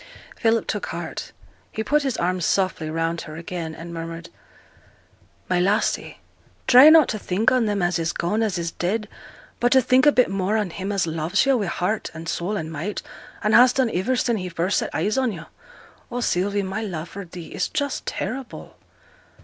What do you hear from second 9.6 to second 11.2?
t' think a bit more on him as